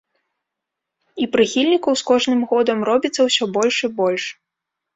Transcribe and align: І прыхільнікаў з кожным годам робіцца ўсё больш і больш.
І 1.23 1.27
прыхільнікаў 1.35 1.93
з 2.03 2.09
кожным 2.09 2.41
годам 2.55 2.77
робіцца 2.91 3.21
ўсё 3.31 3.43
больш 3.61 3.75
і 3.87 3.95
больш. 4.03 4.23